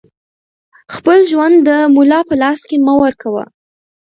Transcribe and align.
خپل 0.95 1.19
ژوند 1.31 1.55
د 1.67 1.69
ملا 1.95 2.19
په 2.29 2.35
لاس 2.41 2.59
کې 2.69 2.77
مه 2.85 2.93
ورکوه 3.03 3.43